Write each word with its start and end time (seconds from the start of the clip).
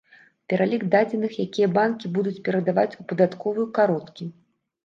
Пералік 0.51 0.85
дадзеных, 0.95 1.31
якія 1.47 1.67
банкі 1.77 2.13
будуць 2.15 2.35
перадаваць 2.47 2.89
у 3.05 3.07
падатковую, 3.13 3.71
кароткі. 3.81 4.23